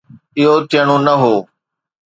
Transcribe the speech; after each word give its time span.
اهو 0.39 0.55
ٿيڻو 0.69 0.97
نه 1.05 1.13
هو. 1.21 1.35